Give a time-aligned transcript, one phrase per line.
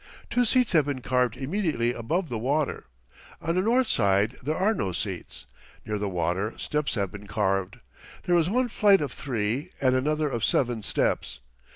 [0.31, 2.85] Two seats have been carved immediately above the water.
[3.39, 5.45] On the north side there are no seats.
[5.85, 7.77] Near the water, steps have been carved.
[8.23, 11.37] There is one flight of three and another of seven steps.